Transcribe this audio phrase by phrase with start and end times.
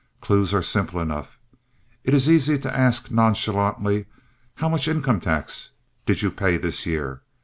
[0.19, 1.37] Clues are simple enough.
[2.03, 4.07] It is easy to ask nonchalantly,
[4.55, 5.69] "How much income tax
[6.07, 7.21] did you pay this year?"